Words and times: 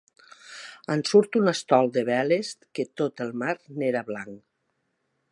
En 0.93 1.03
surt 1.09 1.35
un 1.41 1.51
estol 1.51 1.91
de 1.97 2.03
veles, 2.07 2.49
que 2.79 2.85
tot 3.01 3.23
el 3.27 3.33
mar 3.43 3.53
n’era 3.81 4.03
blanc. 4.09 4.41